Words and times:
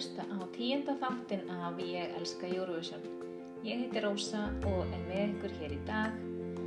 hlusta 0.00 0.24
á 0.32 0.40
tíunda 0.56 0.94
þáttin 0.96 1.42
af 1.52 1.76
Ég 1.76 2.14
elska 2.16 2.48
Eurovision. 2.48 3.02
Ég 3.60 3.82
heiti 3.82 4.00
Rósa 4.00 4.46
og 4.64 4.88
er 4.96 5.00
með 5.04 5.24
ykkur 5.34 5.52
hér 5.58 5.72
í 5.76 5.80
dag 5.84 6.14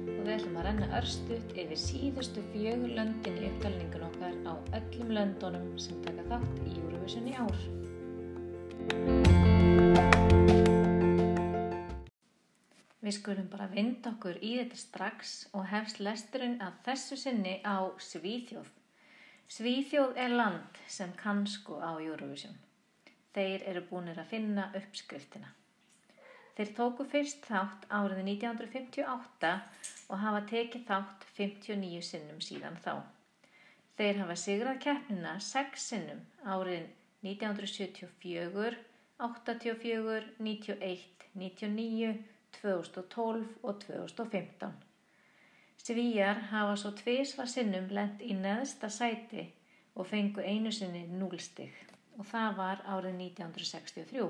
og 0.04 0.20
við 0.20 0.34
ætlum 0.36 0.58
að 0.62 0.66
renna 0.68 0.90
örstuðt 1.00 1.56
yfir 1.64 1.80
síðustu 1.82 2.44
fjögur 2.52 2.92
löndin 2.94 3.40
í 3.42 3.48
upptalningun 3.48 4.04
okkar 4.06 4.36
á 4.46 4.54
öllum 4.78 5.10
löndunum 5.18 5.72
sem 5.82 5.98
taka 6.06 6.28
þátt 6.28 6.60
í 6.62 6.74
Eurovision 6.84 7.26
í 7.26 7.34
ár. 7.42 7.58
Við 13.02 13.16
skulum 13.18 13.48
bara 13.50 13.72
vinda 13.72 14.12
okkur 14.12 14.38
í 14.46 14.52
þetta 14.60 14.78
strax 14.78 15.34
og 15.58 15.66
hefst 15.72 16.04
lesturinn 16.06 16.60
að 16.62 16.78
þessu 16.86 17.18
sinni 17.24 17.56
á 17.66 17.82
Svíþjóð. 17.98 18.70
Svíþjóð 19.50 20.22
er 20.22 20.38
land 20.38 20.80
sem 20.86 21.18
kann 21.18 21.48
sko 21.50 21.82
á 21.82 21.98
Eurovision. 21.98 22.54
Þeir 23.34 23.64
eru 23.72 23.82
búinir 23.90 24.20
að 24.22 24.32
finna 24.36 24.70
uppskriftina. 24.78 25.50
Þeir 26.54 26.72
tóku 26.78 27.06
fyrst 27.10 27.48
þátt 27.50 27.88
árið 27.90 28.20
1958 28.28 29.54
og 30.14 30.20
hafa 30.22 30.42
tekið 30.52 30.84
þátt 30.90 31.24
59 31.38 32.02
sinnum 32.06 32.42
síðan 32.46 32.78
þá. 32.84 32.94
Þeir 33.98 34.20
hafa 34.22 34.36
sigrað 34.42 34.78
keppnina 34.86 35.32
6 35.42 35.88
sinnum 35.90 36.22
árið 36.46 36.86
1974, 37.26 38.78
84, 39.18 40.30
91, 40.38 41.26
99, 41.34 42.14
2012 42.60 43.48
og 43.64 43.80
2015. 43.88 44.76
Svíjar 45.84 46.44
hafa 46.52 46.78
svo 46.80 46.94
tvísva 47.02 47.48
sinnum 47.50 47.90
lent 47.98 48.22
í 48.22 48.38
neðsta 48.38 48.92
sæti 48.94 49.48
og 49.98 50.08
fengu 50.10 50.46
einu 50.46 50.72
sinni 50.72 51.08
núlstig 51.10 51.93
og 52.18 52.26
það 52.30 52.58
var 52.58 52.84
árið 52.86 53.20
1963. 53.28 54.28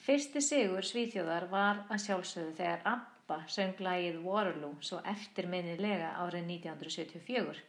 Fyrsti 0.00 0.40
sigur 0.44 0.86
Svíþjóðar 0.86 1.46
var 1.52 1.82
að 1.92 2.04
sjálfsögðu 2.06 2.54
þegar 2.58 2.86
ABBA 2.92 3.38
söng 3.54 3.82
lagið 3.84 4.20
Waterloo 4.24 4.78
svo 4.80 5.00
eftirminnilega 5.12 6.14
árið 6.22 6.46
1974. 6.56 7.60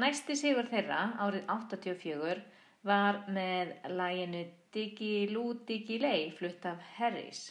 Næsti 0.00 0.36
sigur 0.40 0.70
þeirra 0.70 1.02
árið 1.22 1.44
84 1.54 2.40
var 2.88 3.20
með 3.28 3.74
laginu 3.92 4.46
Diggi 4.74 5.28
Lú 5.30 5.52
Diggi 5.68 6.00
Lei 6.02 6.32
flutt 6.38 6.64
af 6.66 6.80
Harris. 6.96 7.44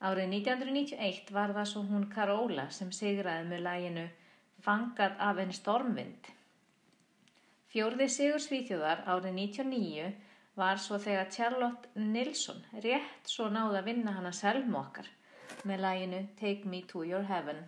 Árið 0.00 0.34
1991 0.34 1.32
var 1.36 1.54
það 1.56 1.70
svo 1.70 1.86
hún 1.88 2.10
Carola 2.12 2.66
sem 2.72 2.90
sigraði 2.92 3.48
með 3.48 3.64
læginu 3.66 4.04
Fangad 4.60 5.16
af 5.18 5.40
en 5.40 5.52
stormvind. 5.56 6.28
Fjórði 7.70 8.06
sigur 8.10 8.42
Svíþjóðar 8.42 9.04
árið 9.06 9.36
1999 9.38 10.06
var 10.58 10.80
svo 10.82 10.98
þegar 10.98 11.28
Charlotte 11.30 12.04
Nilsson 12.14 12.64
rétt 12.84 13.28
svo 13.30 13.46
náði 13.52 13.78
að 13.78 13.90
vinna 13.90 14.14
hana 14.16 14.32
selmu 14.34 14.80
okkar 14.80 15.10
með 15.70 15.84
læginu 15.84 16.22
Take 16.40 16.70
Me 16.72 16.80
To 16.90 17.04
Your 17.06 17.28
Heaven. 17.28 17.60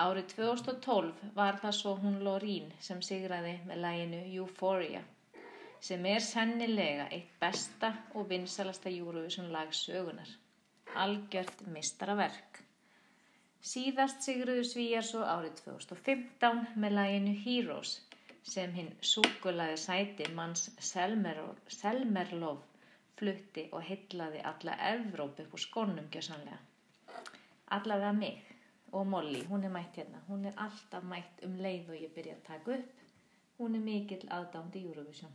Árið 0.00 0.30
2012 0.36 1.34
var 1.36 1.58
það 1.60 1.76
svo 1.78 1.92
hún 2.00 2.22
Lorín 2.24 2.70
sem 2.80 3.02
sigraði 3.04 3.58
með 3.68 3.82
læginu 3.84 4.22
Euphoria 4.38 5.02
sem 5.82 6.06
er 6.06 6.22
sennilega 6.24 7.10
eitt 7.12 7.34
besta 7.42 7.90
og 8.14 8.30
vinsalasta 8.30 8.88
Eurovision 8.88 9.50
lag 9.52 9.74
sögunar 9.76 10.30
algjört 10.96 11.66
mistaraverk. 11.72 12.62
Síðast 13.62 14.24
sigruðu 14.24 14.64
svíjar 14.66 15.04
svo 15.06 15.22
árið 15.26 15.60
2015 15.62 16.64
með 16.82 16.96
læginu 16.98 17.36
Heroes 17.44 17.98
sem 18.42 18.72
hinn 18.74 18.92
súkulaði 19.12 19.76
sæti 19.78 20.28
manns 20.34 20.70
Selmerlov 20.90 22.62
flutti 23.18 23.68
og 23.72 23.84
heitlaði 23.86 24.40
alla 24.50 24.74
Evróp 24.88 25.40
upp 25.44 25.54
úr 25.56 25.62
skónum 25.64 26.08
gjössanlega. 26.14 26.58
Allavega 27.76 28.12
mig 28.12 28.42
og 28.92 29.06
Molly, 29.06 29.44
hún 29.50 29.64
er 29.64 29.72
mætt 29.76 29.96
hérna, 29.96 30.20
hún 30.28 30.44
er 30.44 30.58
alltaf 30.64 31.04
mætt 31.04 31.44
um 31.46 31.54
leið 31.66 31.88
og 31.94 32.00
ég 32.00 32.14
byrja 32.16 32.34
að 32.36 32.44
taka 32.48 32.76
upp. 32.78 32.90
Hún 33.58 33.76
er 33.78 33.84
mikill 33.86 34.28
aðdándi 34.36 34.82
Eurovision. 34.88 35.32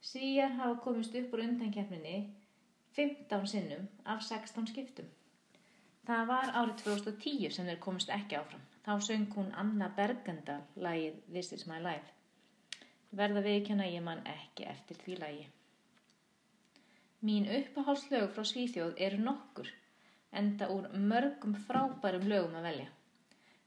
Svíjar 0.00 0.56
hafa 0.56 0.80
komist 0.84 1.14
upp 1.14 1.34
úr 1.34 1.44
undankjafninni 1.44 2.16
15 2.96 3.46
sinnum 3.46 3.88
af 4.04 4.22
16 4.22 4.66
skiptum. 4.72 5.06
Það 6.08 6.26
var 6.30 6.52
árið 6.56 6.76
2010 6.82 7.54
sem 7.56 7.66
þeir 7.68 7.80
komist 7.84 8.12
ekki 8.14 8.38
áfram. 8.38 8.62
Þá 8.86 8.92
söng 9.06 9.26
hún 9.36 9.50
Anna 9.62 9.90
Bergendal 9.96 10.62
lagið 10.76 11.18
This 11.34 11.52
is 11.56 11.66
my 11.68 11.80
life. 11.84 12.14
Verða 13.20 13.42
viðkjöna 13.44 13.88
ég 13.90 14.04
man 14.06 14.22
ekki 14.32 14.68
eftir 14.70 15.00
því 15.02 15.18
lagi. 15.20 15.48
Mín 17.26 17.48
uppahálslög 17.58 18.30
frá 18.32 18.46
Svíþjóð 18.48 18.94
eru 19.06 19.18
nokkur, 19.26 19.68
enda 20.32 20.70
úr 20.72 20.88
mörgum 21.12 21.56
frábærum 21.66 22.24
lögum 22.32 22.56
að 22.60 22.68
velja. 22.70 22.88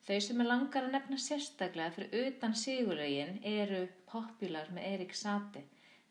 Þau 0.07 0.17
sem 0.25 0.41
er 0.41 0.49
langar 0.49 0.87
að 0.87 0.95
nefna 0.95 1.19
sérstaklega 1.21 1.93
fyrir 1.95 2.25
utan 2.27 2.57
sigurlegin 2.59 3.37
eru 3.51 3.83
Popular 4.09 4.73
með 4.73 4.89
Erik 4.95 5.13
Sati 5.15 5.61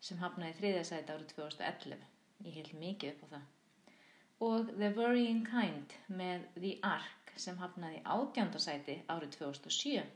sem 0.00 0.22
hafnaði 0.22 0.56
þriðasæti 0.60 1.16
árið 1.16 1.34
2011 1.34 2.06
ég 2.46 2.56
held 2.60 2.72
mikið 2.78 3.12
upp 3.12 3.26
á 3.26 3.32
það 3.34 3.50
og 4.48 4.72
The 4.76 4.90
Worrying 4.96 5.44
Kind 5.48 5.94
með 6.22 6.48
The 6.58 6.74
Ark 6.94 7.34
sem 7.46 7.60
hafnaði 7.62 8.02
átjándarsæti 8.16 8.98
árið 9.14 9.36
2007 9.38 10.06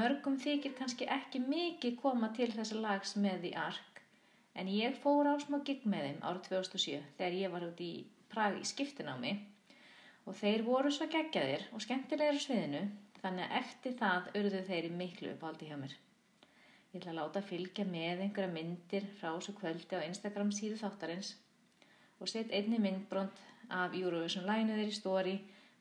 mörgum 0.00 0.38
þykir 0.38 0.76
kannski 0.78 1.06
ekki 1.18 1.42
mikið 1.44 2.00
koma 2.02 2.30
til 2.36 2.50
þessa 2.54 2.82
lags 2.84 3.16
með 3.18 3.46
The 3.46 3.54
Ark 3.66 3.90
en 4.60 4.70
ég 4.70 4.96
fór 5.02 5.28
á 5.30 5.34
smá 5.42 5.60
gig 5.66 5.84
með 5.88 6.06
þeim 6.06 6.24
árið 6.30 6.48
2007 6.48 7.02
þegar 7.18 7.38
ég 7.40 7.54
var 7.54 7.66
út 7.66 7.82
í 7.84 7.92
Prag 8.30 8.58
í 8.60 8.66
skiptinámi. 8.66 9.32
Og 10.28 10.36
þeir 10.38 10.62
voru 10.66 10.90
svo 10.94 11.08
geggjaðir 11.10 11.64
og 11.74 11.82
skemmtilegur 11.82 12.38
sviðinu 12.44 12.82
þannig 13.22 13.46
að 13.46 13.56
eftir 13.60 13.96
það 13.98 14.28
urðu 14.40 14.60
þeir 14.68 14.86
í 14.86 14.92
miklu 15.00 15.32
uppáldi 15.32 15.70
hjá 15.70 15.76
mér. 15.80 15.96
Ég 16.92 17.00
ætla 17.00 17.14
að 17.14 17.18
láta 17.18 17.42
fylgja 17.46 17.86
með 17.88 18.22
einhverja 18.26 18.52
myndir 18.54 19.08
frá 19.18 19.32
þessu 19.32 19.54
kvöldi 19.58 19.98
á 19.98 20.06
Instagram 20.06 20.52
síðu 20.54 20.78
þáttarins 20.82 21.32
og 22.20 22.28
set 22.28 22.52
einni 22.52 22.78
myndbrond 22.78 23.44
af 23.70 23.94
Eurovision 23.94 24.46
lænu 24.46 24.76
þeirri 24.76 24.96
stóri 24.96 25.36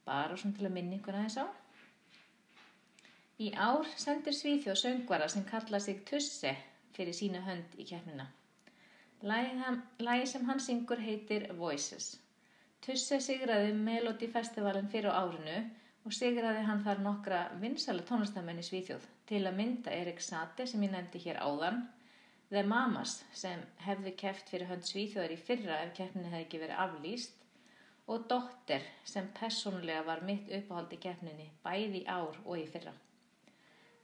bara 0.06 0.38
svona 0.38 0.58
til 0.58 0.68
að 0.70 0.76
minni 0.78 0.98
einhverja 0.98 1.26
þess 1.28 1.44
á. 1.44 1.48
Í 3.40 3.52
ár 3.56 3.88
sendir 3.96 4.36
Svíþjóð 4.36 4.80
söngvara 4.82 5.28
sem 5.32 5.46
kalla 5.48 5.80
sig 5.80 6.02
Tusse 6.08 6.56
fyrir 6.96 7.16
sína 7.16 7.44
hönd 7.46 7.78
í 7.80 7.86
keppnina. 7.88 8.26
Lægi 9.22 10.26
sem 10.32 10.46
hann 10.48 10.60
syngur 10.64 11.00
heitir 11.04 11.48
Voices. 11.60 12.18
Tusse 12.82 13.20
sigraði 13.24 13.74
Melody 13.76 14.28
Festivalin 14.32 14.90
fyrir 14.92 15.12
árinu 15.12 15.62
og 16.06 16.16
sigraði 16.16 16.66
hann 16.68 16.84
þar 16.84 17.02
nokkra 17.04 17.40
vinsala 17.62 18.04
tónlistamenn 18.08 18.62
í 18.62 18.68
Svíþjóð 18.68 19.08
til 19.32 19.42
að 19.46 19.58
mynda 19.60 19.92
Erik 19.96 20.22
Sate 20.24 20.68
sem 20.68 20.84
ég 20.84 20.94
nefndi 20.94 21.20
hér 21.26 21.42
áðan 21.44 21.82
The 22.50 22.64
Mamas 22.66 23.20
sem 23.38 23.60
hefði 23.86 24.16
keft 24.18 24.48
fyrir 24.50 24.72
hönd 24.72 24.88
Svíþjóðar 24.88 25.36
í 25.36 25.38
fyrra 25.38 25.76
ef 25.84 25.92
keppninni 26.00 26.32
hefði 26.32 26.46
ekki 26.48 26.62
verið 26.64 26.80
aflýst 26.86 27.44
og 28.10 28.24
Dotter 28.32 28.88
sem 29.06 29.28
personlega 29.38 30.02
var 30.08 30.24
mitt 30.26 30.50
uppáhald 30.58 30.96
í 30.96 30.98
keppninni 31.04 31.46
bæði 31.66 32.02
ár 32.10 32.40
og 32.46 32.56
í 32.58 32.66
fyrra. 32.72 32.96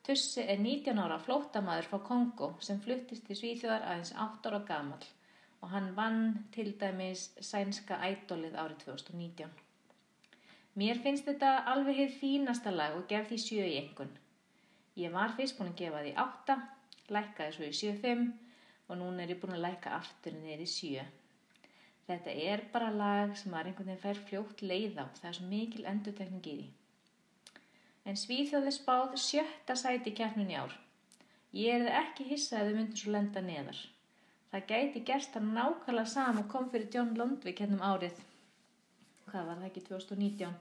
Tussi 0.06 0.44
er 0.46 0.62
19 0.62 1.02
ára 1.02 1.18
flótamaður 1.26 1.90
frá 1.90 2.04
Kongo 2.12 2.52
sem 2.68 2.78
fluttist 2.86 3.32
í 3.34 3.40
Svíþjóðar 3.40 3.88
aðeins 3.90 4.14
8 4.28 4.52
ára 4.52 4.62
gamal 4.68 5.02
og 5.66 5.72
hann 5.74 5.90
vann 5.98 6.22
til 6.54 6.76
dæmis 6.78 7.32
sænska 7.42 7.98
ædolið 8.06 8.60
árið 8.62 8.84
2019. 8.86 9.50
Mér 10.78 11.02
finnst 11.02 11.26
þetta 11.26 11.56
alveg 11.74 11.98
hefð 12.04 12.22
fínasta 12.22 12.70
lag 12.76 12.94
og 13.00 13.10
gef 13.10 13.32
því 13.32 13.42
sjö 13.42 13.66
í 13.66 13.78
engun. 13.82 14.14
Ég 15.02 15.18
var 15.18 15.34
fyrst 15.34 15.58
búin 15.58 15.74
að 15.74 15.80
gefa 15.82 16.06
því 16.06 16.14
átta, 16.22 16.62
lækkaði 17.14 17.56
svo 17.56 17.68
í 17.68 17.78
sjö 17.80 17.94
fimm 18.02 18.26
og 18.88 19.00
núna 19.00 19.24
er 19.24 19.34
ég 19.34 19.42
búin 19.42 19.56
að 19.58 19.66
lækka 19.66 19.96
aftur 19.98 20.36
neyri 20.40 20.68
sjö. 20.70 21.06
Þetta 22.06 22.36
er 22.52 22.64
bara 22.74 22.92
lag 22.94 23.34
sem 23.38 23.54
var 23.54 23.66
einhvern 23.66 23.90
veginn 23.90 24.04
fær 24.04 24.22
fljótt 24.30 24.62
leið 24.62 25.00
á, 25.02 25.06
það 25.20 25.30
er 25.30 25.38
svo 25.40 25.48
mikil 25.50 25.88
endurtekning 25.90 26.50
í 26.52 26.56
því. 26.60 26.68
En 28.06 28.20
Svíþjóði 28.22 28.76
spáð 28.76 29.18
sjötta 29.18 29.76
sæti 29.80 30.14
í 30.14 30.18
kjærnun 30.20 30.54
í 30.54 30.60
ár. 30.62 30.78
Ég 31.58 31.74
er 31.74 31.88
það 31.88 32.00
ekki 32.04 32.30
hissað 32.30 32.62
að 32.62 32.70
þau 32.70 32.78
myndur 32.78 33.02
svo 33.02 33.16
lenda 33.16 33.42
neðar. 33.42 33.82
Það 34.52 34.70
gæti 34.70 35.02
gerst 35.10 35.36
að 35.40 35.50
nákvæmlega 35.58 36.12
sama 36.14 36.46
kom 36.52 36.70
fyrir 36.72 36.92
John 36.94 37.18
Lundvik 37.18 37.64
hennum 37.64 37.82
árið 37.82 38.22
hvað 39.36 39.50
var 39.50 39.60
það 39.60 39.68
ekki 39.68 39.82
2019 39.90 40.54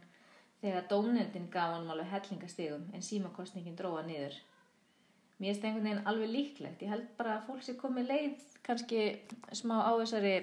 þegar 0.63 0.87
dómnendin 0.91 1.51
gaf 1.53 1.77
hann 1.77 1.91
alveg 1.93 2.11
hellingastegum 2.11 2.89
en 2.97 3.05
símakostningin 3.07 3.77
dróða 3.79 4.03
niður 4.09 4.39
mér 5.41 5.53
er 5.53 5.59
stengun 5.59 5.89
einn 5.91 6.03
alveg 6.11 6.33
líklegt 6.33 6.85
ég 6.85 6.93
held 6.93 7.07
bara 7.19 7.39
að 7.39 7.47
fólk 7.49 7.65
sé 7.67 7.77
komið 7.81 8.11
leið 8.13 8.45
kannski 8.67 9.01
smá 9.53 9.77
á 9.85 9.93
þessari 10.01 10.35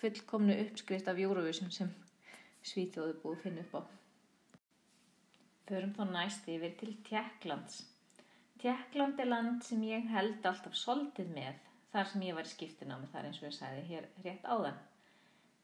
fullkomnu 0.00 0.56
uppskrift 0.66 1.10
af 1.10 1.20
Eurovision 1.20 1.72
sem 1.74 1.92
Svíþjóðu 2.66 3.16
búið 3.22 3.46
finna 3.46 3.64
upp 3.64 3.78
á 3.78 3.82
Förum 5.70 5.94
þá 5.96 6.04
næst 6.10 6.48
yfir 6.50 6.76
til 6.80 6.96
Tjekklands 7.06 7.82
Tjekkland 8.60 9.20
er 9.22 9.28
land 9.28 9.62
sem 9.64 9.80
ég 9.88 10.08
held 10.12 10.44
alltaf 10.44 10.74
soldið 10.76 11.30
með 11.32 11.60
þar 11.92 12.08
sem 12.10 12.24
ég 12.26 12.36
var 12.36 12.48
í 12.48 12.50
skiptinámi 12.50 13.08
þar 13.12 13.28
eins 13.28 13.38
og 13.40 13.46
ég 13.48 13.54
sagði 13.56 13.84
hér 13.88 14.08
rétt 14.24 14.44
áðan. 14.44 14.76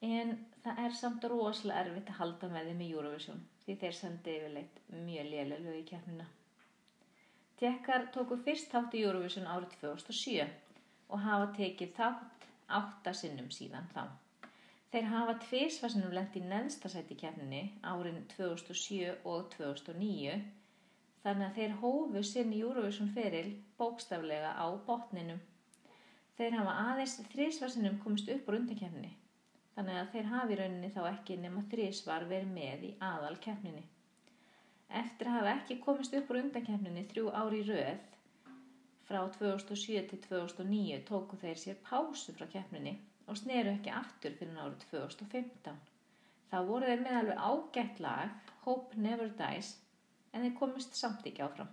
En 0.07 0.33
það 0.65 0.81
er 0.85 0.97
samt 0.97 1.27
rosalega 1.29 1.83
erfitt 1.85 2.13
að 2.13 2.19
halda 2.23 2.51
með 2.55 2.71
þeim 2.71 2.81
í 2.87 2.89
Eurovision 2.95 3.43
því 3.65 3.77
þeir 3.83 3.99
sendi 3.99 4.37
yfirleitt 4.39 4.81
mjög 4.95 5.29
lélega 5.35 5.75
í 5.77 5.85
kjærnina. 5.91 6.27
Tjekkar 7.57 8.11
tóku 8.13 8.37
fyrst 8.45 8.69
þátt 8.73 8.95
í 8.99 9.03
Eurovision 9.07 9.47
árið 9.49 9.79
2007 9.81 10.47
og 11.09 11.23
hafa 11.25 11.47
tekið 11.57 11.95
þátt 11.97 12.47
átta 12.79 13.15
sinnum 13.17 13.49
síðan 13.55 13.87
þá. 13.95 14.03
Þeir 14.93 15.09
hafa 15.13 15.35
tvísvarsinum 15.47 16.13
lengt 16.19 16.37
í 16.37 16.43
neðstasæti 16.51 17.17
kjærninni 17.23 17.63
árin 17.93 18.21
2007 18.35 19.17
og 19.33 19.49
2009 19.57 20.37
þannig 21.25 21.47
að 21.49 21.57
þeir 21.59 21.75
hófu 21.81 22.25
sinn 22.29 22.53
Eurovision 22.61 23.11
feril 23.17 23.49
bókstaflega 23.81 24.53
á 24.55 24.67
botninum. 24.87 25.41
Þeir 26.37 26.61
hafa 26.61 26.79
aðeins 26.93 27.17
þrísvarsinum 27.33 27.99
komist 28.05 28.29
upp 28.37 28.51
úr 28.53 28.61
undankjæfninni, 28.61 29.15
þannig 29.75 30.01
að 30.03 30.11
þeir 30.13 30.33
hafi 30.37 30.59
rauninni 30.61 30.91
þá 30.93 31.03
ekki 31.11 31.41
nema 31.41 31.65
þrísvar 31.73 32.29
verið 32.31 32.53
með 32.61 32.89
í 32.91 32.97
aðal 33.11 33.37
kjæfninni. 33.43 33.85
Eftir 35.01 35.29
að 35.29 35.37
hafa 35.37 35.53
ekki 35.53 35.77
komist 35.85 36.15
upp 36.19 36.31
úr 36.31 36.39
undankjæfninni 36.43 37.03
þrjú 37.11 37.33
ári 37.41 37.63
rauð, 37.67 38.05
frá 39.09 39.19
2007 39.37 40.07
til 40.13 40.21
2009 40.27 41.01
tóku 41.11 41.39
þeir 41.43 41.61
sér 41.63 41.79
pásu 41.89 42.35
frá 42.37 42.47
kjæfninni 42.55 42.95
og 43.27 43.39
sneru 43.41 43.73
ekki 43.75 43.95
aftur 44.01 44.37
fyrir 44.39 44.59
árið 44.63 44.87
2015. 44.93 45.81
Þá 46.51 46.59
voru 46.71 46.91
þeir 46.91 47.03
með 47.03 47.19
alveg 47.21 47.45
ágætt 47.51 48.03
lag, 48.07 48.35
Hope 48.65 49.03
Never 49.07 49.33
Dies, 49.41 49.73
en 50.33 50.47
þeir 50.47 50.59
komist 50.61 50.99
samt 50.99 51.27
ekki 51.27 51.43
áfram. 51.47 51.73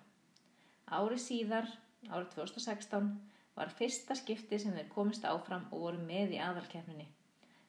Ári 0.90 1.20
síðar, 1.22 1.70
árið 2.10 2.32
2016, 2.38 3.12
var 3.58 3.76
fyrsta 3.80 4.18
skipti 4.18 4.60
sem 4.60 4.74
þeir 4.74 4.90
komist 4.94 5.28
áfram 5.30 5.70
og 5.72 5.86
voru 5.88 6.08
með 6.08 6.40
í 6.40 6.42
aðalkefninni 6.42 7.12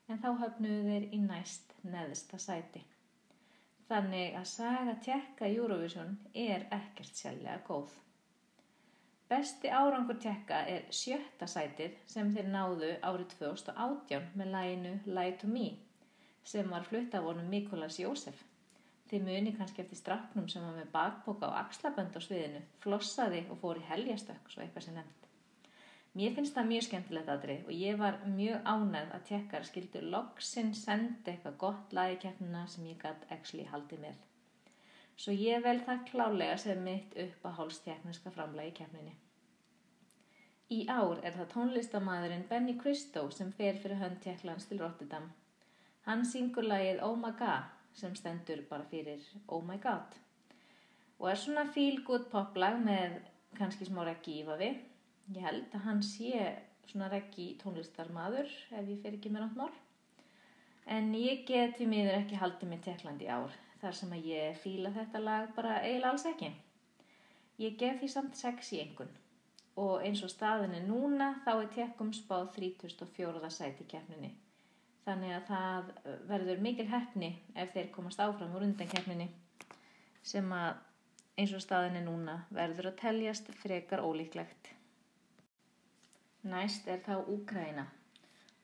en 0.09 0.21
þá 0.21 0.31
höfnuðu 0.43 0.83
þeir 0.89 1.07
í 1.17 1.21
næst 1.25 1.73
neðsta 1.89 2.41
sæti. 2.41 2.83
Þannig 3.89 4.37
að 4.39 4.47
saga 4.49 4.95
tjekka 5.05 5.49
Eurovision 5.53 6.15
er 6.33 6.65
ekkert 6.73 7.19
sjálflega 7.21 7.61
góð. 7.67 7.93
Besti 9.29 9.69
árangur 9.73 10.17
tjekka 10.21 10.63
er 10.73 10.87
sjötta 10.93 11.49
sætið 11.49 11.99
sem 12.09 12.31
þeir 12.33 12.49
náðu 12.55 12.91
árið 13.09 13.35
2018 13.39 14.31
með 14.41 14.51
læginu 14.55 14.95
Lie 15.07 15.37
to 15.41 15.51
Me 15.51 15.67
sem 16.45 16.69
var 16.71 16.85
flutt 16.89 17.15
af 17.17 17.25
honum 17.25 17.49
Mikolas 17.53 17.99
Jósef. 18.01 18.41
Þið 19.09 19.27
muni 19.29 19.53
kannski 19.57 19.85
eftir 19.85 20.01
strafnum 20.01 20.49
sem 20.49 20.65
var 20.65 20.77
með 20.77 20.91
bakboka 20.93 21.49
og 21.51 21.59
axlabönd 21.61 22.17
á 22.17 22.21
sviðinu, 22.25 22.65
flossaði 22.85 23.45
og 23.51 23.61
fór 23.61 23.81
í 23.81 23.87
helgjastökk, 23.91 24.49
svo 24.53 24.65
eitthvað 24.65 24.87
sem 24.89 24.97
nefnd. 24.99 25.24
Mér 26.15 26.35
finnst 26.37 26.55
það 26.55 26.69
mjög 26.71 26.85
skemmtilegt 26.87 27.31
aðri 27.33 27.57
og 27.65 27.73
ég 27.75 27.97
var 27.99 28.21
mjög 28.37 28.69
ánægð 28.71 29.15
að 29.17 29.25
tekkar 29.31 29.65
skildu 29.67 30.03
loksinn 30.13 30.71
sendi 30.79 31.33
eitthvað 31.33 31.57
gott 31.65 31.97
lag 31.99 32.13
í 32.15 32.21
keppnuna 32.23 32.63
sem 32.71 32.87
ég 32.87 33.01
gæti 33.03 33.31
actually 33.35 33.67
haldið 33.73 34.05
með. 34.05 34.21
Svo 35.19 35.35
ég 35.35 35.65
vel 35.67 35.81
það 35.89 36.05
klálega 36.11 36.57
sem 36.63 36.85
mitt 36.87 37.19
upp 37.25 37.49
að 37.51 37.57
hálst 37.59 37.85
tekniska 37.89 38.31
framlega 38.35 38.71
í 38.71 38.77
keppninni. 38.79 39.17
Í 40.71 40.81
ár 40.87 41.19
er 41.27 41.35
það 41.35 41.51
tónlistamæðurinn 41.57 42.47
Benny 42.51 42.77
Cristo 42.79 43.27
sem 43.35 43.51
fer 43.59 43.83
fyrir 43.83 43.99
hönd 43.99 44.23
Tjekklands 44.23 44.71
til 44.71 44.81
Rotterdam. 44.83 45.33
Hann 46.07 46.23
syngur 46.29 46.71
lagið 46.71 47.03
Oh 47.03 47.19
My 47.19 47.35
God 47.39 47.75
sem 47.99 48.15
stendur 48.15 48.63
bara 48.71 48.87
fyrir 48.91 49.23
Oh 49.49 49.63
My 49.67 49.83
God 49.83 50.15
og 51.19 51.31
er 51.31 51.39
svona 51.39 51.63
feel 51.75 52.03
good 52.07 52.27
poplag 52.31 52.81
með 52.83 53.21
kannski 53.59 53.87
smá 53.89 54.03
reggi 54.07 54.41
ífavi 54.43 54.71
Ég 55.33 55.41
held 55.41 55.73
að 55.73 55.85
hann 55.87 56.03
sé 56.05 56.37
svona 56.85 57.09
reggi 57.09 57.55
tónlistarmadur 57.63 58.51
ef 58.77 58.89
ég 58.91 59.01
fer 59.01 59.17
ekki 59.17 59.33
með 59.33 59.47
nátt 59.47 59.59
mál. 59.61 59.73
En 60.85 61.15
ég 61.17 61.47
get 61.49 61.79
því 61.79 61.89
miður 61.89 62.19
ekki 62.19 62.41
haldið 62.41 62.71
með 62.71 62.83
Teklandi 62.89 63.29
ár 63.33 63.55
þar 63.81 63.97
sem 63.97 64.13
að 64.13 64.29
ég 64.29 64.59
fíla 64.61 64.93
þetta 64.93 65.23
lag 65.23 65.55
bara 65.57 65.79
eiginlega 65.81 66.11
alls 66.13 66.27
ekki. 66.29 66.51
Ég 67.63 67.79
gef 67.81 68.01
því 68.03 68.11
samt 68.13 68.37
sex 68.37 68.73
í 68.77 68.83
engun 68.83 69.13
og 69.81 70.05
eins 70.07 70.21
og 70.23 70.31
staðinni 70.31 70.85
núna 70.85 71.33
þá 71.47 71.53
er 71.55 71.71
Tekum 71.75 72.13
spáð 72.15 72.53
3004. 72.59 73.51
sæti 73.51 73.89
keppninni. 73.91 74.31
Þannig 75.05 75.35
að 75.37 75.49
það 75.49 75.91
verður 76.29 76.63
mikil 76.65 76.87
hefni 76.93 77.33
ef 77.57 77.73
þeir 77.75 77.91
komast 77.97 78.21
áfram 78.21 78.55
úr 78.57 78.69
undan 78.69 78.93
keppninni 78.93 79.31
sem 80.25 80.53
að 80.57 80.77
eins 81.41 81.53
og 81.57 81.65
staðinni 81.65 82.05
núna 82.05 82.39
verður 82.55 82.93
að 82.93 83.01
teljast 83.03 83.51
frekar 83.61 84.05
ólíklegt. 84.05 84.75
Næst 86.45 86.89
er 86.93 86.99
þá 87.01 87.15
Úkraina. 87.33 87.83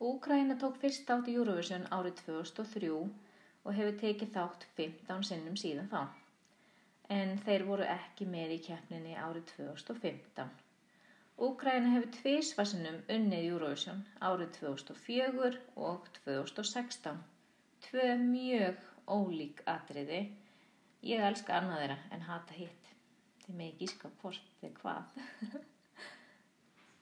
Úkraina 0.05 0.57
tók 0.61 0.75
fyrst 0.83 1.11
átt 1.15 1.29
í 1.33 1.37
Eurovision 1.39 1.87
árið 1.97 2.19
2003 2.27 2.91
og 2.97 3.71
hefur 3.79 3.95
tekið 4.03 4.35
þátt 4.35 4.67
15 4.81 5.25
sinnum 5.29 5.57
síðan 5.63 5.89
þá. 5.93 6.03
En 7.17 7.33
þeir 7.47 7.65
voru 7.71 7.87
ekki 7.95 8.29
með 8.35 8.53
í 8.59 8.61
keppninni 8.67 9.17
árið 9.23 9.49
2015. 9.55 10.53
Úkraina 11.49 11.95
hefur 11.95 12.13
tvísvarsinnum 12.19 13.01
unnið 13.17 13.49
Eurovision 13.55 14.05
árið 14.29 14.53
2004 14.61 15.57
og 15.89 16.13
2016. 16.21 17.25
Tvö 17.89 18.09
mjög 18.27 18.87
ólík 19.09 19.65
atriði. 19.79 20.23
Ég 21.15 21.25
elska 21.33 21.57
annað 21.57 21.87
þeirra 21.87 21.99
en 22.13 22.29
hata 22.29 22.61
hitt. 22.61 22.95
Þið 23.47 23.55
með 23.57 23.69
ekki 23.73 23.89
íska 23.89 24.17
hvort 24.21 24.57
þið 24.61 24.81
hvað. 24.85 25.21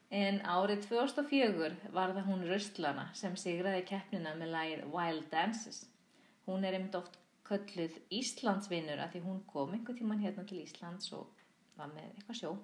En 0.08 0.38
árið 0.40 0.86
2004 0.88 1.90
var 1.92 2.14
það 2.16 2.28
hún 2.30 2.46
Rustlana 2.48 3.10
sem 3.12 3.34
sigraði 3.36 3.82
keppnina 3.90 4.32
með 4.38 4.54
lægið 4.54 4.86
Wild 4.94 5.26
Dances. 5.32 5.82
Hún 6.46 6.64
er 6.64 6.78
einmitt 6.78 6.96
oft 6.96 7.18
kölluð 7.44 7.98
Íslandsvinnur 8.16 9.02
að 9.04 9.12
því 9.14 9.22
hún 9.26 9.42
kom 9.52 9.76
einhver 9.76 9.98
tíman 9.98 10.24
hérna 10.24 10.46
til 10.48 10.62
Íslands 10.62 11.12
og 11.12 11.28
var 11.76 11.92
með 11.92 12.08
eitthvað 12.08 12.40
sjó. 12.40 12.54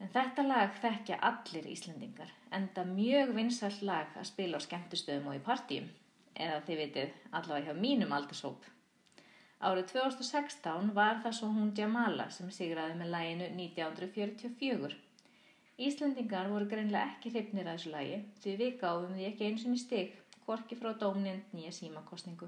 En 0.00 0.10
þetta 0.16 0.46
lag 0.48 0.72
þekkja 0.80 1.20
allir 1.28 1.68
Íslandingar, 1.70 2.32
enda 2.50 2.88
mjög 2.88 3.36
vinsall 3.36 3.76
lag 3.84 4.16
að 4.16 4.28
spila 4.32 4.56
á 4.56 4.64
skemmtustöðum 4.64 5.30
og 5.30 5.36
í 5.36 5.44
partíum, 5.44 5.86
eða 6.34 6.62
þið 6.66 6.80
vitið 6.82 7.14
allavega 7.30 7.70
hjá 7.70 7.82
mínum 7.84 8.16
aldursóp. 8.16 8.64
Árið 9.64 9.92
2016 9.92 10.92
var 10.96 11.20
það 11.24 11.36
svo 11.38 11.52
hún 11.52 11.72
Jamala 11.76 12.30
sem 12.32 12.50
sigraði 12.52 12.98
með 12.98 13.12
læginu 13.14 13.50
1944. 13.52 15.03
Íslendingar 15.74 16.46
voru 16.52 16.68
greinlega 16.70 17.10
ekki 17.10 17.32
hrifnir 17.32 17.66
að 17.66 17.78
þessu 17.78 17.90
lagi 17.90 18.18
því 18.42 18.52
við 18.60 18.76
gáðum 18.82 19.16
því 19.16 19.24
ekki 19.28 19.46
eins 19.48 19.64
og 19.66 19.78
stig 19.82 20.12
hvorki 20.44 20.78
frá 20.78 20.92
dómnind 21.00 21.56
nýja 21.56 21.72
símakostningu. 21.74 22.46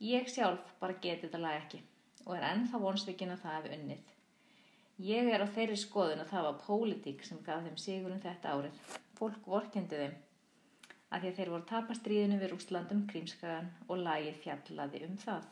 Ég 0.00 0.30
sjálf 0.32 0.70
bara 0.80 0.96
geti 1.02 1.26
þetta 1.26 1.42
lag 1.42 1.58
ekki 1.60 1.82
og 2.24 2.32
er 2.38 2.46
ennþá 2.54 2.80
vonsvikinn 2.80 3.34
að 3.34 3.42
það 3.44 3.56
hefði 3.58 3.76
unnið. 3.76 4.14
Ég 5.10 5.28
er 5.28 5.44
á 5.44 5.48
þeirri 5.58 5.76
skoðun 5.76 6.24
að 6.24 6.32
það 6.32 6.46
var 6.48 6.58
pólitík 6.64 7.24
sem 7.28 7.42
gaf 7.44 7.64
þeim 7.66 7.78
sigurinn 7.84 8.24
þetta 8.24 8.54
árið. 8.56 8.80
Fólk 9.18 9.48
vorkendi 9.52 10.00
þeim 10.00 10.16
að 11.12 11.20
því 11.20 11.28
að 11.30 11.38
þeir 11.38 11.50
voru 11.52 11.70
tapastríðinu 11.70 12.38
við 12.40 12.52
Rúslandum 12.52 13.06
krímskagan 13.10 13.68
og 13.86 14.00
lagið 14.00 14.40
fjallaði 14.44 15.02
um 15.06 15.18
það. 15.20 15.44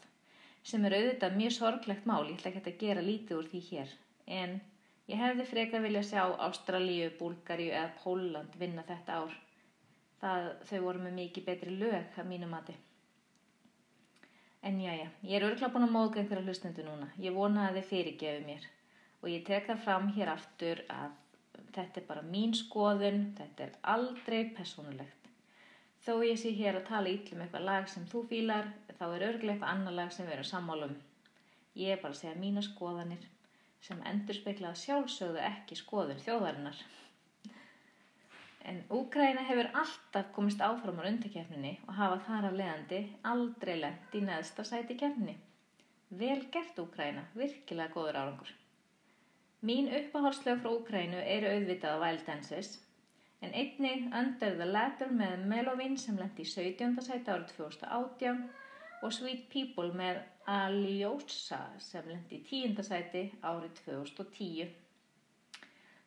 Sem 0.65 0.85
er 0.89 0.97
auðvitað 0.97 1.37
mjög 1.43 1.59
sorglegt 1.59 2.07
mál, 2.09 2.25
ég 2.25 2.39
ætla 2.39 2.51
ekki 2.55 2.73
að 2.73 2.81
gera 2.81 3.05
lítið 3.05 3.37
úr 3.37 3.51
því 3.53 3.61
hér, 3.69 3.91
en 4.41 4.55
Ég 5.05 5.21
hefði 5.21 5.45
frekar 5.45 5.83
vilja 5.85 6.01
sjá 6.09 6.23
Ástralíu, 6.47 7.11
Búlgaríu 7.19 7.75
eða 7.77 7.91
Póland 8.01 8.55
vinna 8.57 8.85
þetta 8.89 9.19
ár. 9.21 9.35
Það, 10.23 10.47
þau 10.71 10.79
voru 10.87 11.03
með 11.05 11.19
mikið 11.19 11.45
betri 11.49 11.75
lög 11.77 12.17
að 12.17 12.31
mínu 12.31 12.49
mati. 12.49 12.77
En 14.65 14.79
já, 14.81 14.95
já, 14.97 15.11
ég 15.29 15.37
er 15.37 15.45
örgulega 15.45 15.75
búin 15.75 15.85
að 15.85 15.93
móka 15.93 16.23
einhverja 16.23 16.47
hlustendu 16.47 16.87
núna. 16.87 17.11
Ég 17.21 17.37
vona 17.37 17.67
að 17.67 17.83
þið 17.83 17.91
fyrirgefu 17.91 18.47
mér. 18.47 18.65
Og 19.21 19.29
ég 19.29 19.45
tek 19.45 19.69
það 19.69 19.85
fram 19.85 20.09
hér 20.17 20.33
aftur 20.33 20.81
að 20.89 21.21
þetta 21.77 22.01
er 22.01 22.09
bara 22.09 22.25
mín 22.31 22.57
skoðun, 22.57 23.21
þetta 23.37 23.67
er 23.67 23.77
aldrei 23.97 24.41
personulegt. 24.57 25.29
Þó 26.07 26.15
ég 26.25 26.41
sé 26.41 26.55
hér 26.57 26.81
að 26.81 26.89
tala 26.89 27.13
ítlum 27.13 27.45
eitthvað 27.45 27.69
lag 27.69 27.93
sem 27.93 28.09
þú 28.09 28.25
fílar, 28.33 28.73
þá 28.89 29.05
er 29.11 29.29
örgulega 29.29 29.59
eitthvað 29.59 29.71
annar 29.75 29.99
lag 30.01 30.17
sem 30.17 30.25
við 30.25 30.39
erum 30.39 30.51
sammálum. 30.55 30.99
Ég 31.77 31.93
er 31.93 32.01
bara 32.01 32.17
að 32.17 32.23
segja 32.23 32.41
mína 32.41 32.65
skoðanir 32.65 33.29
sem 33.85 34.01
endur 34.09 34.37
speiklaða 34.39 34.81
sjálfsögðu 34.81 35.41
ekki 35.45 35.77
skoðun 35.77 36.23
þjóðarinnar. 36.25 36.79
En 38.65 38.79
Úgræna 38.97 39.43
hefur 39.45 39.69
alltaf 39.77 40.31
komist 40.33 40.63
áfram 40.65 41.03
á 41.05 41.09
undirkjafninni 41.11 41.75
og 41.85 41.99
hafa 41.99 42.23
þar 42.29 42.47
af 42.49 42.55
leiðandi 42.61 43.01
aldrei 43.33 43.75
lengt 43.83 44.17
í 44.17 44.23
neðsta 44.25 44.65
sæti 44.65 44.97
kjafninni. 45.03 45.35
Vel 46.17 46.47
gert 46.55 46.81
Úgræna, 46.81 47.27
virkilega 47.37 47.93
góður 47.93 48.21
árangur. 48.23 48.55
Mín 49.65 49.91
uppáhaldslög 49.99 50.63
frá 50.63 50.73
Úgrænu 50.73 51.21
eru 51.21 51.53
auðvitað 51.53 52.01
á 52.01 52.03
Wild 52.07 52.25
Dances, 52.25 52.73
en 53.45 53.53
einnig 53.53 54.09
Under 54.17 54.57
the 54.57 54.69
Ladder 54.69 55.13
með 55.13 55.45
Melovin 55.51 55.99
sem 56.01 56.17
lendi 56.21 56.45
í 56.45 56.49
17. 56.49 56.97
sæti 57.05 57.33
árið 57.33 57.53
2018 57.59 58.47
og 59.05 59.13
Sweet 59.13 59.45
People 59.53 59.93
með 59.93 60.23
Aljósa 60.45 61.59
sem 61.81 62.05
lendi 62.05 62.37
í 62.37 62.45
tíundasæti 62.45 63.21
árið 63.41 63.79
2010. 63.87 64.73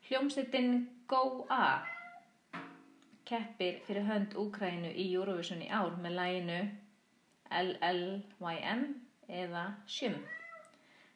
Hljómsveitin 0.08 0.75
Go-A 1.10 1.70
keppir 3.25 3.79
fyrir 3.88 4.06
hönd 4.06 4.36
Úkrænu 4.38 4.91
í 4.94 5.08
Eurovision 5.15 5.63
í 5.65 5.72
ár 5.74 5.98
með 6.03 6.15
læginu 6.20 6.60
LLYM 7.50 8.86
eða 9.41 9.65
Sjum. 9.89 10.22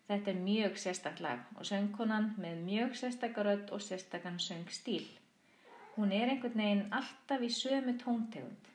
Þetta 0.10 0.34
er 0.34 0.42
mjög 0.42 0.82
sérstak 0.82 1.22
lag 1.22 1.46
og 1.56 1.70
söngkonan 1.70 2.34
með 2.42 2.66
mjög 2.66 2.98
sérstakar 3.04 3.52
öll 3.54 3.68
og 3.70 3.86
sérstakann 3.86 4.42
söngstíl. 4.42 5.06
Hún 5.94 6.10
er 6.10 6.34
einhvern 6.34 6.58
veginn 6.58 6.88
alltaf 6.90 7.46
í 7.46 7.54
sömu 7.54 8.00
tóntegund 8.02 8.72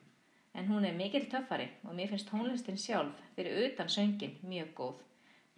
en 0.57 0.67
hún 0.71 0.85
er 0.89 0.95
mikil 0.97 1.27
töffari 1.29 1.67
og 1.85 1.93
mér 1.95 2.09
finnst 2.11 2.29
tónlistin 2.31 2.79
sjálf 2.81 3.19
fyrir 3.35 3.59
utan 3.67 3.89
söngin 3.93 4.39
mjög 4.41 4.71
góð. 4.79 4.95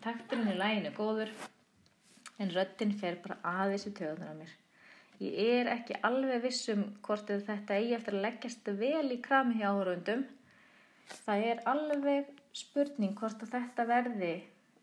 Takturinn 0.03 0.51
í 0.51 0.57
læginu 0.59 0.91
góður 0.95 1.31
en 2.39 2.51
röttin 2.55 2.91
fer 2.99 3.19
bara 3.23 3.39
aðeins 3.63 3.87
í 3.87 3.93
töðunar 3.95 4.35
á 4.35 4.39
mér. 4.41 4.51
Ég 5.19 5.39
er 5.61 5.71
ekki 5.73 5.97
alveg 6.07 6.43
vissum 6.43 6.85
hvort 7.03 7.31
þetta 7.31 7.79
eigi 7.79 7.95
eftir 7.95 8.15
að 8.15 8.25
leggjast 8.27 8.69
vel 8.79 9.07
í 9.11 9.19
krami 9.23 9.59
hjá 9.59 9.71
áhörundum. 9.71 10.23
Það 11.25 11.47
er 11.49 11.65
alveg 11.67 12.29
spurning 12.55 13.15
hvort 13.19 13.43
þetta 13.51 13.87
verði 13.87 14.33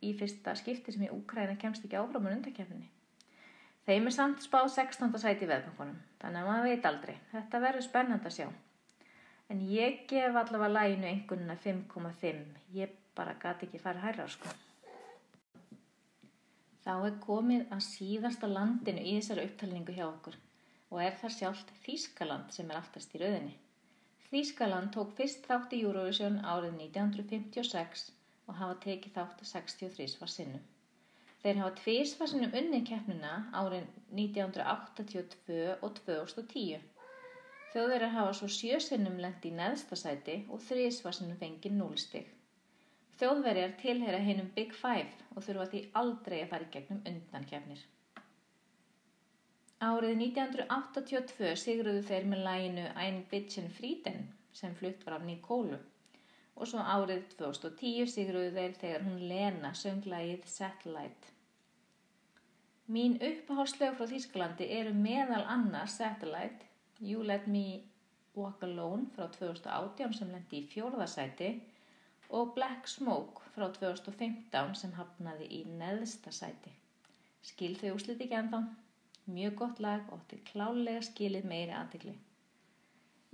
í 0.04 0.12
fyrsta 0.18 0.52
skipti 0.58 0.92
sem 0.92 1.06
í 1.06 1.12
Úkræna 1.12 1.56
kemst 1.61 1.85
ekki 1.85 1.96
áfram 1.96 2.28
á 2.28 2.35
undakefninni. 2.35 2.90
Þeim 3.87 4.08
er 4.11 4.14
samt 4.16 4.44
spáð 4.44 4.73
16. 4.75 5.12
sæti 5.23 5.46
í 5.46 5.50
veðbankunum, 5.50 5.99
þannig 6.20 6.42
að 6.42 6.49
maður 6.50 6.68
veit 6.68 6.88
aldrei. 6.90 7.16
Þetta 7.32 7.61
verður 7.62 7.87
spennand 7.87 8.26
að 8.26 8.35
sjá. 8.35 8.49
En 9.53 9.61
ég 9.71 10.00
gef 10.11 10.35
allavega 10.35 10.73
læginu 10.75 11.07
einhvernuna 11.11 11.57
5,5. 11.65 12.41
Ég 12.75 12.95
bara 13.15 13.37
gati 13.43 13.69
ekki 13.69 13.83
fara 13.83 14.03
hærra 14.03 14.26
sko. 14.29 14.50
Þá 16.87 16.95
er 16.97 17.15
komið 17.23 17.62
að 17.75 17.85
síðasta 17.87 18.50
landinu 18.50 19.03
í 19.03 19.15
þessari 19.19 19.47
upptalningu 19.49 19.95
hjá 19.95 20.05
okkur 20.09 20.37
og 20.91 21.00
er 21.03 21.17
það 21.21 21.33
sjálft 21.37 21.73
Þýskaland 21.85 22.53
sem 22.55 22.69
er 22.71 22.79
aftast 22.79 23.15
í 23.17 23.23
rauðinni. 23.23 23.57
Þýskaland 24.31 24.93
tók 24.95 25.15
fyrst 25.19 25.47
þátt 25.47 25.75
í 25.75 25.83
Eurovision 25.87 26.38
árið 26.43 26.79
1956 26.87 28.07
og 28.47 28.59
hafa 28.61 28.79
tekið 28.85 29.17
þátt 29.19 29.45
63 29.50 30.19
var 30.21 30.33
sinnum. 30.33 30.65
Þeir 31.43 31.61
hafa 31.62 31.75
tvísvarsinum 31.81 32.55
unni 32.61 32.83
keppnuna 32.87 33.35
árið 33.55 33.87
1982 34.11 35.76
og 35.79 35.99
2010. 36.00 36.83
Þjóðverðar 37.76 38.14
hafa 38.14 38.37
svo 38.38 38.47
sjösinnum 38.49 39.18
lengt 39.21 39.42
í 39.45 39.50
neðstasæti 39.52 40.35
og 40.49 40.62
þrísvarsinum 40.64 41.37
fengið 41.37 41.75
núlstig. 41.76 42.28
Þjóðverjar 43.21 43.75
tilheyra 43.83 44.21
hinnum 44.25 44.47
Big 44.54 44.71
Five 44.73 45.11
og 45.35 45.45
þurfa 45.45 45.66
því 45.75 45.83
aldrei 46.00 46.37
að 46.38 46.49
fara 46.54 46.64
í 46.64 46.71
gegnum 46.73 47.02
undankefnir. 47.11 47.83
Árið 49.85 50.14
1982 50.25 51.50
sigruðu 51.61 52.00
þeir 52.09 52.28
með 52.30 52.40
læginu 52.47 52.87
Ein 52.97 53.18
Bitchen 53.28 53.68
Frieden 53.76 54.23
sem 54.56 54.73
flutt 54.78 55.04
var 55.04 55.18
af 55.18 55.26
Nikólu 55.28 55.76
og 56.56 56.71
svo 56.71 56.80
árið 56.80 57.26
2010 57.35 58.09
sigruðu 58.14 58.54
þeir 58.54 58.78
þegar 58.80 59.04
hún 59.04 59.18
Lena 59.28 59.75
söng 59.76 60.09
lægið 60.09 60.47
Satellite. 60.49 61.35
Mín 62.88 63.18
uppáháslög 63.21 64.00
frá 64.00 64.09
Þýskalandi 64.09 64.71
eru 64.78 64.97
meðal 64.97 65.42
annars 65.45 65.99
Satellite, 66.00 66.73
You 67.00 67.23
Let 67.23 67.47
Me 67.47 67.83
Walk 68.35 68.62
Alone 68.62 69.11
frá 69.17 69.26
2018 69.33 70.15
sem 70.17 70.31
lendi 70.33 70.62
í 70.62 70.69
fjórðasæti 70.71 71.50
og 72.38 72.55
Black 72.57 72.88
Smoke 72.88 73.50
frá 73.55 73.67
2015 73.75 74.75
sem 74.81 74.95
hafnaði 74.97 75.49
í 75.59 75.61
neðsta 75.69 76.33
sæti. 76.33 76.73
Skil 77.45 77.75
þau 77.81 77.93
úslit 77.99 78.23
ekki 78.25 78.38
ennþá? 78.38 78.62
Mjög 79.26 79.59
gott 79.61 79.83
lag 79.83 80.09
og 80.15 80.23
til 80.31 80.41
klálega 80.49 81.03
skilið 81.05 81.47
meiri 81.50 81.75
aðtikli. 81.76 82.15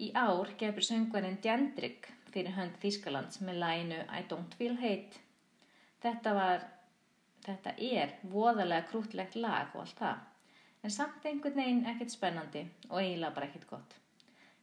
Í 0.02 0.08
ár 0.16 0.50
gefur 0.58 0.86
söngvarinn 0.88 1.38
Djendrik 1.44 2.08
fyrir 2.32 2.56
hönd 2.56 2.78
Þískalands 2.82 3.42
með 3.44 3.60
læginu 3.62 4.00
I 4.08 4.22
Don't 4.30 4.56
Feel 4.58 4.78
Hate. 4.80 5.20
Þetta 6.02 6.34
var, 6.34 6.64
þetta 7.46 7.74
er 7.78 8.16
voðalega 8.32 8.88
krútlegt 8.90 9.36
lag 9.38 9.74
og 9.76 9.84
allt 9.84 9.98
það, 10.00 10.22
en 10.82 10.90
samt 10.90 11.26
einhvern 11.26 11.58
veginn 11.58 11.84
ekkert 11.92 12.14
spennandi 12.14 12.62
og 12.88 13.00
eiginlega 13.00 13.34
bara 13.36 13.48
ekkert 13.48 13.68
gott. 13.70 13.98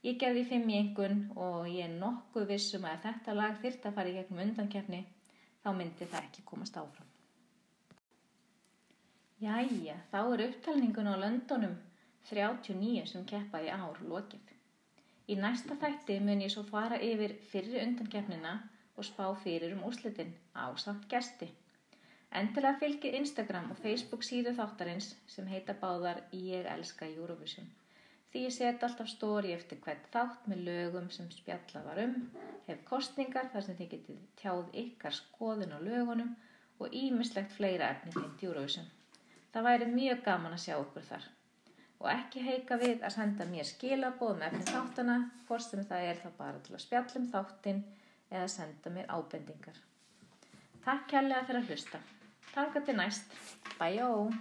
Ég 0.03 0.19
gefði 0.19 0.45
fimm 0.47 0.69
í 0.71 0.77
engun 0.79 1.21
og 1.35 1.67
ég 1.67 1.85
er 1.85 1.95
nokkuð 1.99 2.47
vissum 2.53 2.87
að 2.87 3.01
þetta 3.05 3.35
lag 3.35 3.57
þyrrt 3.63 3.87
að 3.87 3.95
fara 3.97 4.11
í 4.11 4.15
gegnum 4.15 4.43
undankefni, 4.45 5.01
þá 5.63 5.69
myndi 5.75 6.07
það 6.07 6.21
ekki 6.21 6.45
komast 6.47 6.79
áfram. 6.79 7.09
Jæja, 9.39 9.95
þá 10.11 10.19
er 10.21 10.45
upptalningun 10.49 11.11
á 11.11 11.15
löndunum 11.19 11.75
39 12.29 13.05
sem 13.11 13.25
keppa 13.27 13.61
í 13.63 13.69
ár 13.71 13.99
lokið. 14.03 14.55
Í 15.29 15.35
næsta 15.39 15.77
þætti 15.79 16.19
mun 16.23 16.43
ég 16.43 16.51
svo 16.51 16.63
fara 16.67 16.97
yfir 17.05 17.35
fyrir 17.51 17.83
undankefnina 17.85 18.55
og 18.95 19.07
spá 19.07 19.25
fyrir 19.43 19.75
um 19.75 19.83
úslitin 19.87 20.31
á 20.55 20.67
samt 20.75 21.07
gæsti. 21.11 21.47
Endilega 22.29 22.77
fylgir 22.77 23.15
Instagram 23.17 23.71
og 23.73 23.79
Facebook 23.81 24.21
síðu 24.25 24.51
þáttarins 24.57 25.15
sem 25.27 25.47
heita 25.49 25.73
báðar 25.73 26.19
Ég 26.35 26.67
elska 26.69 27.07
Eurovision. 27.09 27.65
Því 28.29 28.43
ég 28.43 28.53
set 28.53 28.83
alltaf 28.85 29.09
stóri 29.09 29.55
eftir 29.55 29.79
hvert 29.81 30.05
þátt 30.13 30.45
með 30.51 30.61
lögum 30.67 31.07
sem 31.09 31.31
spjalla 31.33 31.81
var 31.87 32.03
um, 32.03 32.13
hef 32.67 32.83
kostningar 32.85 33.49
þar 33.49 33.65
sem 33.65 33.79
þið 33.79 33.89
getið 33.95 34.19
tjáð 34.41 34.77
ykkar 34.83 35.15
skoðun 35.17 35.73
á 35.73 35.79
lögunum 35.81 36.35
og 36.77 36.93
ímislegt 36.93 37.55
fleira 37.57 37.89
efni 37.95 38.13
tengt 38.13 38.45
Eurovision. 38.45 38.85
Það 39.49 39.67
væri 39.71 39.89
mjög 39.95 40.21
gaman 40.29 40.53
að 40.53 40.63
sjá 40.67 40.75
okkur 40.77 41.07
þar. 41.09 41.25
Og 41.99 42.11
ekki 42.13 42.45
heika 42.45 42.77
við 42.79 43.01
að 43.01 43.15
senda 43.17 43.49
mér 43.49 43.67
skilabóð 43.67 44.37
með 44.37 44.47
efni 44.51 44.69
þáttana, 44.69 45.17
hvort 45.47 45.65
sem 45.65 45.81
það 45.89 46.05
er 46.11 46.21
þá 46.21 46.29
bara 46.37 46.61
til 46.61 46.77
að 46.77 46.85
spjalla 46.85 47.19
um 47.23 47.27
þáttin 47.33 47.83
eða 48.29 48.45
senda 48.59 48.93
mér 48.93 49.09
ábendingar. 49.09 49.81
Takk 50.85 51.09
kærlega 51.09 51.49
fyrir 51.49 51.63
að 51.63 51.73
hlusta. 51.73 52.05
Takk 52.53 52.85
til 52.85 52.95
næst. 52.95 53.23
Bæjó! 53.81 54.33